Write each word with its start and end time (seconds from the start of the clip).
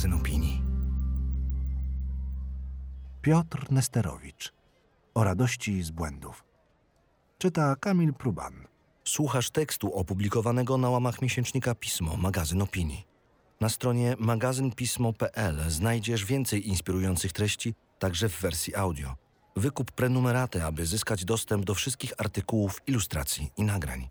magazyn 0.00 0.20
opinii. 0.20 0.62
Piotr 3.22 3.72
Nesterowicz. 3.72 4.52
O 5.14 5.24
radości 5.24 5.82
z 5.82 5.90
błędów. 5.90 6.44
Czyta 7.38 7.76
Kamil 7.76 8.14
Pruban. 8.14 8.66
Słuchasz 9.04 9.50
tekstu 9.50 9.94
opublikowanego 9.94 10.78
na 10.78 10.90
łamach 10.90 11.22
miesięcznika 11.22 11.74
Pismo, 11.74 12.16
magazyn 12.16 12.62
opinii. 12.62 13.06
Na 13.60 13.68
stronie 13.68 14.16
magazynpismo.pl 14.18 15.70
znajdziesz 15.70 16.24
więcej 16.24 16.68
inspirujących 16.68 17.32
treści, 17.32 17.74
także 17.98 18.28
w 18.28 18.40
wersji 18.40 18.74
audio. 18.74 19.14
Wykup 19.56 19.92
prenumeraty, 19.92 20.64
aby 20.64 20.86
zyskać 20.86 21.24
dostęp 21.24 21.64
do 21.64 21.74
wszystkich 21.74 22.12
artykułów, 22.18 22.80
ilustracji 22.86 23.52
i 23.56 23.62
nagrań. 23.62 24.08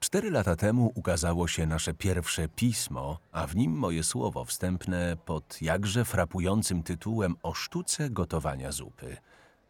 Cztery 0.00 0.30
lata 0.30 0.56
temu 0.56 0.92
ukazało 0.94 1.48
się 1.48 1.66
nasze 1.66 1.94
pierwsze 1.94 2.48
pismo, 2.48 3.18
a 3.32 3.46
w 3.46 3.56
nim 3.56 3.72
moje 3.72 4.02
słowo 4.02 4.44
wstępne 4.44 5.16
pod 5.24 5.62
jakże 5.62 6.04
frapującym 6.04 6.82
tytułem 6.82 7.34
o 7.42 7.54
sztuce 7.54 8.10
gotowania 8.10 8.72
zupy. 8.72 9.16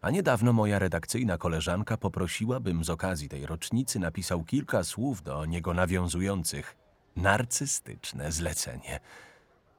A 0.00 0.10
niedawno 0.10 0.52
moja 0.52 0.78
redakcyjna 0.78 1.38
koleżanka 1.38 1.96
poprosiła, 1.96 2.60
bym 2.60 2.84
z 2.84 2.90
okazji 2.90 3.28
tej 3.28 3.46
rocznicy 3.46 3.98
napisał 3.98 4.44
kilka 4.44 4.84
słów 4.84 5.22
do 5.22 5.44
niego 5.44 5.74
nawiązujących. 5.74 6.76
Narcystyczne 7.16 8.32
zlecenie. 8.32 9.00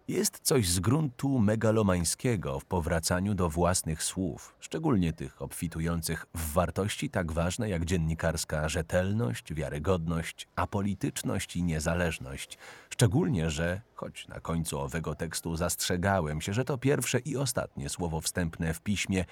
Jest 0.10 0.40
coś 0.40 0.70
z 0.70 0.80
gruntu 0.80 1.40
megalomańskiego 1.40 2.60
w 2.60 2.66
powracaniu 2.66 3.34
do 3.34 3.50
własnych 3.50 4.04
słów, 4.04 4.56
szczególnie 4.60 5.14
tych 5.14 5.42
obfitujących 5.42 6.26
w 6.36 6.54
wartości 6.54 7.10
tak 7.10 7.32
ważne 7.32 7.70
jak 7.70 7.86
dziennikarska 7.86 8.70
rzetelność, 8.70 9.54
wiarygodność, 9.54 10.48
apolityczność 10.56 11.56
i 11.56 11.64
niezależność. 11.64 12.58
Szczególnie, 12.90 13.50
że, 13.50 13.82
choć 13.96 14.28
na 14.28 14.40
końcu 14.40 14.80
owego 14.80 15.16
tekstu 15.16 15.56
zastrzegałem 15.56 16.42
się, 16.42 16.54
że 16.54 16.66
to 16.66 16.78
pierwsze 16.78 17.20
i 17.20 17.38
ostatnie 17.38 17.90
słowo 17.90 18.22
wstępne 18.22 18.74
w 18.74 18.82
piśmie, 18.82 19.26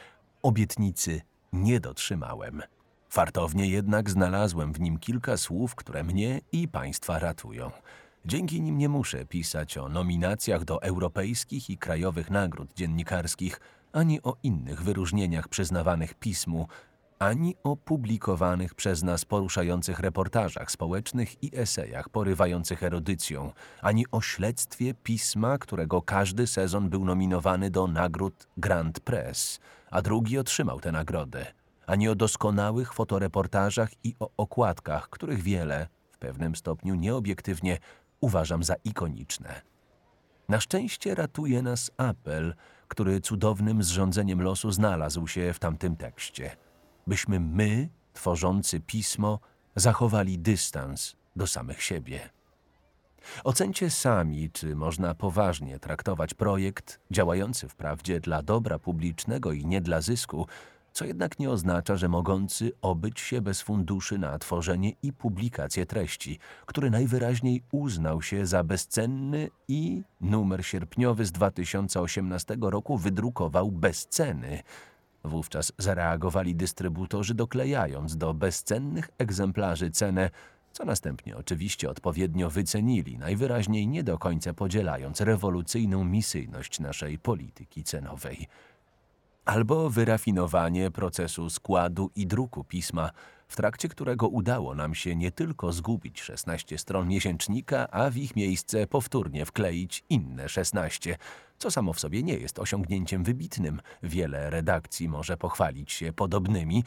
obietnicy 0.44 1.22
nie 1.54 1.80
dotrzymałem. 1.80 2.62
Fartownie 3.10 3.68
jednak 3.68 4.10
znalazłem 4.10 4.74
w 4.74 4.80
nim 4.80 5.00
kilka 5.00 5.38
słów, 5.38 5.76
które 5.76 6.04
mnie 6.04 6.42
i 6.52 6.68
państwa 6.68 7.20
ratują. 7.20 7.72
Dzięki 8.28 8.62
nim 8.62 8.78
nie 8.78 8.90
muszę 8.90 9.26
pisać 9.26 9.78
o 9.78 9.90
nominacjach 9.90 10.66
do 10.66 10.82
europejskich 10.82 11.70
i 11.70 11.78
krajowych 11.78 12.30
nagród 12.30 12.74
dziennikarskich, 12.74 13.60
ani 13.94 14.22
o 14.22 14.36
innych 14.44 14.84
wyróżnieniach 14.84 15.48
przyznawanych 15.48 16.14
pismu, 16.14 16.68
ani 17.20 17.56
o 17.64 17.76
publikowanych 17.76 18.76
przez 18.76 19.04
nas 19.04 19.26
poruszających 19.26 20.00
reportażach 20.00 20.72
społecznych 20.72 21.44
i 21.44 21.60
esejach 21.60 22.10
porywających 22.10 22.84
erudycją, 22.84 23.52
ani 23.82 24.06
o 24.12 24.22
śledztwie 24.22 24.94
pisma, 24.94 25.58
którego 25.58 26.02
każdy 26.02 26.48
sezon 26.48 26.90
był 26.90 27.06
nominowany 27.06 27.72
do 27.72 27.88
nagród 27.88 28.48
Grand 28.58 29.00
Press, 29.00 29.60
a 29.92 30.02
drugi 30.02 30.38
otrzymał 30.38 30.80
tę 30.80 30.92
nagrodę, 30.92 31.46
ani 31.86 32.10
o 32.10 32.16
doskonałych 32.16 32.94
fotoreportażach 32.94 33.90
i 34.04 34.16
o 34.20 34.30
okładkach, 34.38 35.10
których 35.10 35.42
wiele, 35.42 35.88
w 36.12 36.18
pewnym 36.18 36.56
stopniu 36.56 36.96
nieobiektywnie, 36.96 37.78
uważam 38.22 38.64
za 38.64 38.76
ikoniczne. 38.84 39.62
Na 40.50 40.60
szczęście 40.60 41.16
ratuje 41.16 41.62
nas 41.62 41.92
apel, 41.98 42.56
który 42.88 43.22
cudownym 43.22 43.84
zrządzeniem 43.84 44.42
losu 44.42 44.72
znalazł 44.72 45.28
się 45.28 45.54
w 45.54 45.60
tamtym 45.60 45.96
tekście. 45.96 46.56
Byśmy 47.08 47.40
my, 47.40 47.90
tworzący 48.14 48.80
pismo, 48.80 49.40
zachowali 49.76 50.40
dystans 50.40 51.16
do 51.36 51.48
samych 51.48 51.84
siebie. 51.84 52.30
Ocencie 53.44 53.90
sami, 53.90 54.50
czy 54.52 54.76
można 54.76 55.16
poważnie 55.16 55.80
traktować 55.80 56.34
projekt 56.34 57.00
działający 57.12 57.68
wprawdzie 57.68 58.20
dla 58.20 58.44
dobra 58.44 58.80
publicznego 58.80 59.52
i 59.52 59.66
nie 59.66 59.82
dla 59.82 60.02
zysku, 60.02 60.48
co 60.98 61.06
jednak 61.06 61.40
nie 61.40 61.50
oznacza, 61.50 61.96
że 61.96 62.08
mogący 62.08 62.72
obyć 62.82 63.20
się 63.20 63.42
bez 63.42 63.62
funduszy 63.62 64.18
na 64.18 64.40
tworzenie 64.40 64.92
i 65.04 65.14
publikację 65.14 65.86
treści, 65.86 66.40
który 66.66 66.90
najwyraźniej 66.90 67.64
uznał 67.72 68.22
się 68.22 68.46
za 68.46 68.64
bezcenny 68.64 69.50
i 69.68 70.04
numer 70.22 70.66
sierpniowy 70.66 71.26
z 71.26 71.32
2018 71.32 72.58
roku 72.62 72.98
wydrukował 72.98 73.72
bez 73.72 74.08
ceny. 74.08 74.64
Wówczas 75.24 75.72
zareagowali 75.78 76.56
dystrybutorzy 76.56 77.34
doklejając 77.34 78.18
do 78.18 78.34
bezcennych 78.34 79.10
egzemplarzy 79.18 79.92
cenę, 79.92 80.30
co 80.72 80.86
następnie 80.86 81.38
oczywiście 81.38 81.90
odpowiednio 81.90 82.50
wycenili, 82.50 83.18
najwyraźniej 83.18 83.88
nie 83.88 84.04
do 84.04 84.18
końca 84.18 84.54
podzielając 84.54 85.22
rewolucyjną 85.22 86.04
misyjność 86.04 86.80
naszej 86.80 87.20
polityki 87.20 87.84
cenowej 87.84 88.48
albo 89.48 89.90
wyrafinowanie 89.90 90.92
procesu 90.92 91.50
składu 91.50 92.12
i 92.16 92.28
druku 92.28 92.64
pisma, 92.64 93.12
w 93.48 93.56
trakcie 93.56 93.90
którego 93.90 94.28
udało 94.28 94.76
nam 94.76 94.96
się 94.96 95.16
nie 95.16 95.32
tylko 95.32 95.74
zgubić 95.74 96.22
16 96.22 96.78
stron 96.78 97.08
miesięcznika, 97.08 97.88
a 97.92 98.10
w 98.10 98.18
ich 98.18 98.36
miejsce 98.36 98.88
powtórnie 98.88 99.46
wkleić 99.46 100.04
inne 100.10 100.50
16, 100.50 101.18
co 101.58 101.72
samo 101.72 101.94
w 101.94 102.00
sobie 102.00 102.24
nie 102.24 102.34
jest 102.34 102.60
osiągnięciem 102.60 103.24
wybitnym. 103.24 103.82
Wiele 104.04 104.50
redakcji 104.50 105.10
może 105.10 105.38
pochwalić 105.38 105.92
się 105.92 106.14
podobnymi, 106.14 106.84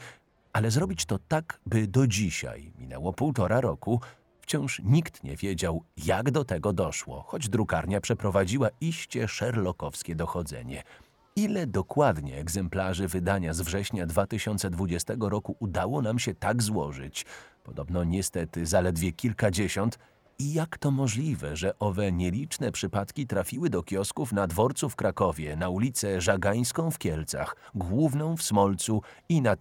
ale 0.53 0.71
zrobić 0.71 1.05
to 1.05 1.19
tak, 1.27 1.59
by 1.65 1.87
do 1.87 2.07
dzisiaj, 2.07 2.73
minęło 2.79 3.13
półtora 3.13 3.61
roku, 3.61 4.01
wciąż 4.41 4.81
nikt 4.83 5.23
nie 5.23 5.35
wiedział, 5.35 5.83
jak 5.97 6.31
do 6.31 6.45
tego 6.45 6.73
doszło, 6.73 7.21
choć 7.27 7.49
drukarnia 7.49 8.01
przeprowadziła 8.01 8.69
iście 8.81 9.27
szerlokowskie 9.27 10.15
dochodzenie– 10.15 10.83
Ile 11.35 11.67
dokładnie 11.67 12.37
egzemplarzy 12.37 13.07
wydania 13.07 13.53
z 13.53 13.61
września 13.61 14.05
2020 14.05 15.13
roku 15.19 15.55
udało 15.59 16.01
nam 16.01 16.19
się 16.19 16.33
tak 16.33 16.63
złożyć? 16.63 17.25
Podobno 17.63 18.03
niestety 18.03 18.65
zaledwie 18.65 19.11
kilkadziesiąt. 19.11 19.99
I 20.39 20.53
jak 20.53 20.77
to 20.77 20.91
możliwe, 20.91 21.55
że 21.55 21.79
owe 21.79 22.11
nieliczne 22.11 22.71
przypadki 22.71 23.27
trafiły 23.27 23.69
do 23.69 23.83
kiosków 23.83 24.33
na 24.33 24.47
dworcu 24.47 24.89
w 24.89 24.95
Krakowie, 24.95 25.55
na 25.55 25.69
ulicę 25.69 26.21
Żagańską 26.21 26.91
w 26.91 26.97
Kielcach, 26.97 27.55
Główną 27.75 28.37
w 28.37 28.43
Smolcu 28.43 29.01
i 29.29 29.41
na 29.41 29.55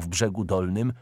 w 0.00 0.08
Brzegu 0.08 0.44
Dolnym, 0.44 0.92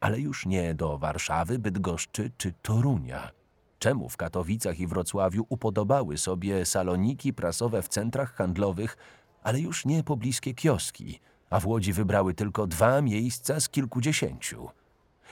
ale 0.00 0.20
już 0.20 0.46
nie 0.46 0.74
do 0.74 0.98
Warszawy, 0.98 1.58
Bydgoszczy 1.58 2.30
czy 2.36 2.52
Torunia? 2.62 3.30
Czemu 3.78 4.08
w 4.08 4.16
Katowicach 4.16 4.80
i 4.80 4.86
Wrocławiu 4.86 5.46
upodobały 5.48 6.18
sobie 6.18 6.64
saloniki 6.64 7.32
prasowe 7.32 7.82
w 7.82 7.88
centrach 7.88 8.34
handlowych 8.34 8.96
ale 9.42 9.60
już 9.60 9.84
nie 9.84 10.02
pobliskie 10.02 10.54
kioski, 10.54 11.20
a 11.50 11.60
w 11.60 11.66
Łodzi 11.66 11.92
wybrały 11.92 12.34
tylko 12.34 12.66
dwa 12.66 13.02
miejsca 13.02 13.60
z 13.60 13.68
kilkudziesięciu. 13.68 14.68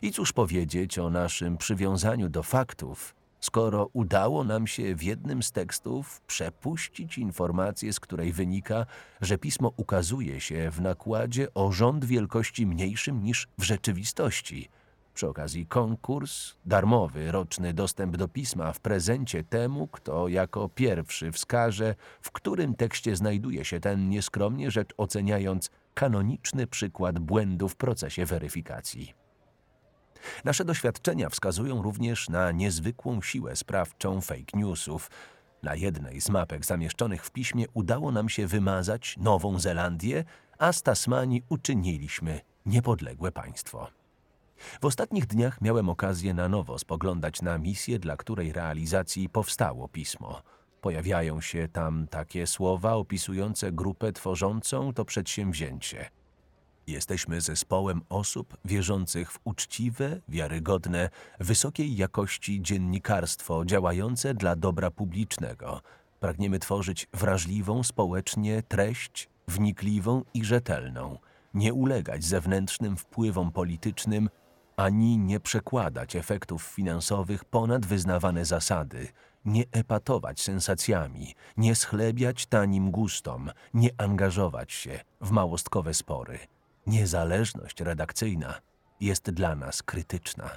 I 0.03 0.13
cóż 0.13 0.33
powiedzieć 0.33 0.99
o 0.99 1.11
naszym 1.11 1.57
przywiązaniu 1.57 2.29
do 2.29 2.43
faktów, 2.43 3.15
skoro 3.41 3.91
udało 3.93 4.45
nam 4.45 4.67
się 4.67 4.95
w 4.95 5.03
jednym 5.03 5.43
z 5.43 5.53
tekstów 5.53 6.21
przepuścić 6.27 7.19
informację, 7.19 7.93
z 7.93 8.01
której 8.01 8.33
wynika, 8.33 8.87
że 9.21 9.39
pismo 9.39 9.73
ukazuje 9.77 10.41
się 10.41 10.71
w 10.71 10.81
nakładzie 10.81 11.55
o 11.55 11.73
rząd 11.73 12.05
wielkości 12.05 12.67
mniejszym 12.67 13.23
niż 13.23 13.49
w 13.59 13.63
rzeczywistości– 13.63 14.69
przy 15.21 15.29
okazji 15.29 15.67
konkurs, 15.67 16.55
darmowy 16.67 17.33
roczny 17.33 17.75
dostęp 17.75 18.17
do 18.17 18.29
pisma 18.29 18.73
w 18.73 18.81
prezencie 18.81 19.45
temu, 19.45 19.87
kto 19.87 20.29
jako 20.29 20.69
pierwszy 20.69 21.33
wskaże, 21.33 21.95
w 22.23 22.31
którym 22.31 22.75
tekście 22.75 23.17
znajduje 23.17 23.65
się 23.65 23.81
ten 23.81 24.09
nieskromnie 24.09 24.71
rzecz 24.71 24.95
oceniając 24.97 25.71
kanoniczny 25.95 26.67
przykład 26.67 27.19
błędu 27.19 27.69
w 27.69 27.77
procesie 27.77 28.27
weryfikacji. 28.27 29.15
Nasze 30.45 30.65
doświadczenia 30.65 31.29
wskazują 31.29 31.83
również 31.83 32.29
na 32.29 32.53
niezwykłą 32.53 33.23
siłę 33.23 33.57
sprawczą 33.57 34.21
fake 34.21 34.53
newsów. 34.55 35.11
Na 35.63 35.75
jednej 35.75 36.21
z 36.21 36.29
mapek 36.29 36.65
zamieszczonych 36.65 37.25
w 37.25 37.31
piśmie 37.31 37.67
udało 37.75 38.13
nam 38.13 38.29
się 38.29 38.47
wymazać 38.47 39.17
Nową 39.19 39.59
Zelandię, 39.59 40.25
a 40.59 40.73
z 40.73 40.83
Tasmanii 40.83 41.43
uczyniliśmy 41.49 42.41
niepodległe 42.67 43.33
państwo. 43.33 44.00
W 44.81 44.85
ostatnich 44.85 45.27
dniach 45.27 45.61
miałem 45.61 45.89
okazję 45.89 46.35
na 46.35 46.49
nowo 46.49 46.79
spoglądać 46.79 47.43
na 47.43 47.59
misję, 47.59 47.99
dla 47.99 48.17
której 48.17 48.53
realizacji 48.53 49.29
powstało 49.29 49.89
pismo. 49.89 50.43
Pojawiają 50.81 51.41
się 51.41 51.69
tam 51.69 52.07
takie 52.11 52.47
słowa 52.47 52.93
opisujące 52.93 53.73
grupę 53.73 54.13
tworzącą 54.13 54.93
to 54.93 55.05
przedsięwzięcie. 55.05 56.11
Jesteśmy 56.87 57.41
zespołem 57.41 58.01
osób 58.09 58.57
wierzących 58.65 59.33
w 59.33 59.39
uczciwe, 59.45 60.21
wiarygodne, 60.29 61.11
wysokiej 61.41 61.97
jakości 61.97 62.63
dziennikarstwo 62.63 63.65
działające 63.65 64.35
dla 64.35 64.57
dobra 64.57 64.91
publicznego. 64.91 65.81
Pragniemy 66.21 66.59
tworzyć 66.59 67.07
wrażliwą 67.15 67.83
społecznie 67.83 68.63
treść, 68.63 69.29
wnikliwą 69.49 70.23
i 70.35 70.45
rzetelną, 70.45 71.19
nie 71.55 71.75
ulegać 71.75 72.25
zewnętrznym 72.25 72.97
wpływom 72.97 73.53
politycznym 73.53 74.29
ani 74.77 75.19
nie 75.19 75.41
przekładać 75.41 76.17
efektów 76.17 76.63
finansowych 76.63 77.45
ponad 77.45 77.87
wyznawane 77.87 78.45
zasady 78.45 79.09
nie 79.45 79.65
epatować 79.73 80.41
sensacjami, 80.41 81.35
nie 81.57 81.75
schlebiać 81.75 82.47
tanim 82.47 82.91
gustom, 82.91 83.51
nie 83.75 83.91
angażować 83.99 84.73
się 84.73 85.01
w 85.21 85.31
małostkowe 85.31 85.95
spory. 85.95 86.39
Niezależność 86.87 87.81
redakcyjna 87.81 88.55
jest 89.01 89.31
dla 89.31 89.57
nas 89.57 89.83
krytyczna. 89.83 90.51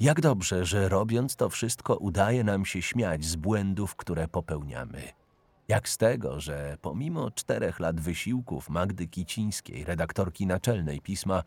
Jak 0.00 0.20
dobrze, 0.20 0.64
że 0.64 0.88
robiąc 0.88 1.36
to 1.36 1.50
wszystko 1.50 1.96
udaje 1.96 2.44
nam 2.44 2.64
się 2.64 2.82
śmiać 2.82 3.24
z 3.24 3.36
błędów, 3.36 3.96
które 3.96 4.28
popełniamy. 4.28 5.02
Jak 5.68 5.88
z 5.88 5.96
tego, 5.96 6.40
że 6.40 6.76
pomimo 6.82 7.30
czterech 7.30 7.80
lat 7.80 8.00
wysiłków 8.00 8.68
Magdy 8.68 9.06
Kicińskiej, 9.06 9.84
redaktorki 9.84 10.46
naczelnej 10.46 11.00
pisma, 11.00 11.42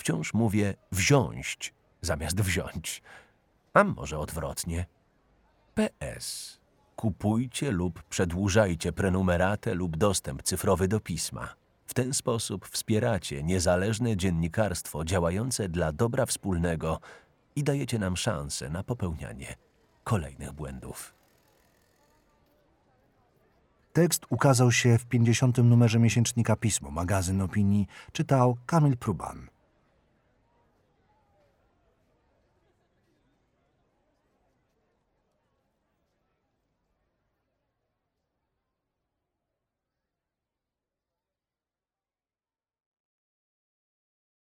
wciąż 0.00 0.34
mówię 0.34 0.74
wziąć 0.92 1.74
zamiast 2.02 2.40
wziąć. 2.40 3.02
A 3.74 3.84
może 3.84 4.18
odwrotnie? 4.18 4.86
PS. 5.74 6.60
Kupujcie 6.96 7.70
lub 7.70 8.02
przedłużajcie 8.02 8.92
prenumeratę 8.92 9.74
lub 9.74 9.96
dostęp 9.96 10.42
cyfrowy 10.42 10.88
do 10.88 11.00
pisma. 11.00 11.54
W 11.86 11.94
ten 11.94 12.14
sposób 12.14 12.68
wspieracie 12.68 13.42
niezależne 13.42 14.16
dziennikarstwo 14.16 15.04
działające 15.04 15.68
dla 15.68 15.92
dobra 15.92 16.26
wspólnego 16.26 17.00
i 17.56 17.64
dajecie 17.64 17.98
nam 17.98 18.16
szansę 18.16 18.70
na 18.70 18.82
popełnianie 18.82 19.54
kolejnych 20.04 20.52
błędów. 20.52 21.14
Tekst 23.92 24.26
ukazał 24.30 24.72
się 24.72 24.98
w 24.98 25.06
50. 25.06 25.58
numerze 25.58 25.98
miesięcznika 25.98 26.56
Pismo, 26.56 26.90
magazyn 26.90 27.42
opinii, 27.42 27.86
czytał 28.12 28.56
Kamil 28.66 28.96
Pruban. 28.96 29.48